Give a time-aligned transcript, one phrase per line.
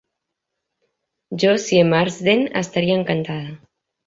[1.43, 3.55] Josie Marsden estaria encantada.